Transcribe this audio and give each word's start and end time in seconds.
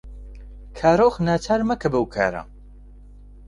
کارۆخ 0.77 1.15
ناچار 1.27 1.61
مەکە 1.69 1.87
بەو 1.93 2.05
کارە. 2.15 2.43